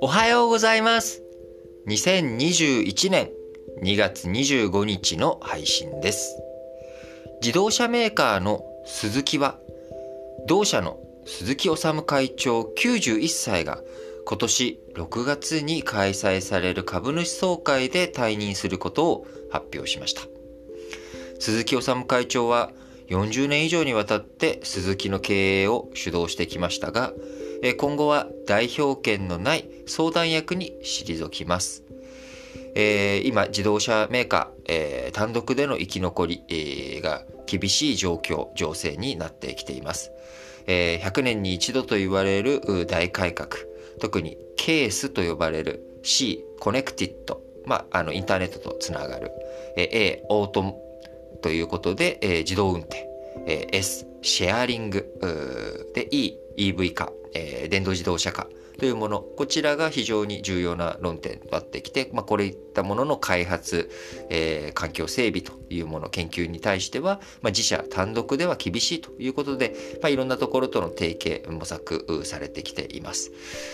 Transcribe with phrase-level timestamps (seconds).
[0.00, 1.22] おはようございます。
[1.86, 3.30] 2021年
[3.82, 6.40] 2月25日の配信です。
[7.42, 9.58] 自動車メーカーのスズキは
[10.46, 13.82] 同社の鈴木治会長91歳が
[14.24, 20.22] 今年6月に開催される株主総会で退任することを発表しました。
[21.38, 22.72] 鈴木治会長は
[23.08, 27.12] 40年以上にわたって鈴木の経営を主導してきましたが
[27.78, 31.82] 今後は代表権のない相談役に退きます。
[32.74, 40.12] え、今、自動車メーカー、え、単独での生き残り、え、が厳しい状況、情勢になってきています。
[40.68, 43.48] え、100年に一度と言われる大改革、
[43.98, 49.32] 特にケースと呼ばれる C、 Connected、まあ、あの、インターネットとつながる、
[49.76, 50.80] え、A、 Auto
[51.42, 53.07] ということで、え、自動運転、
[53.48, 58.46] え、S、シェアリング、で、E、EV 化、え、電動自動車化。
[58.78, 63.90] というもの、こちらが非常に重要な論点となってきて、まあ、これいったものの開発、
[64.30, 73.32] えー、環境整備というもの、研究に対しては、まあ、自社単独では厳しいということで、まあ、いろんなところとの提携、模索されてきています。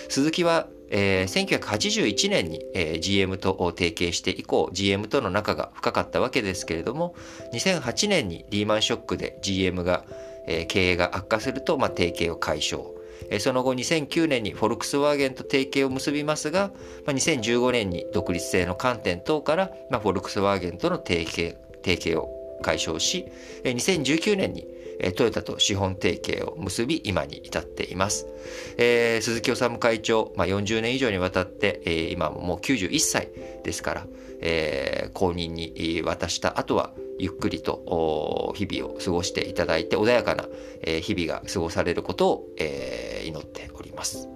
[0.08, 7.16] 鈴木はえー、1981年に、えー、GM と提携して以降 GM との仲が深かったわけですけれども
[7.52, 10.04] 2008年にリーマンショックで GM が、
[10.46, 12.84] えー、経営が悪化すると、まあ、提携を解消。
[13.38, 16.72] その後2009年にフォルクスワーゲンと提携を結びますが、
[17.06, 22.28] まあ、2015年に独立性の観点等から、まあ、フォルクスワーゲンとの提携提携を
[22.62, 23.26] 解消し
[23.64, 24.66] 2019年に
[25.16, 28.26] トヨタと資本提携を結び今に至っています、
[28.76, 33.28] えー、鈴木治会長、まあ、40年以上にわたって、えー、今もう91歳
[33.62, 34.06] ですから、
[34.40, 40.48] えー、後任に渡した後はゆっくりと日々を過ごしていただいて穏やかな
[41.00, 42.46] 日々が過ごされることを
[43.24, 44.28] 祈っております。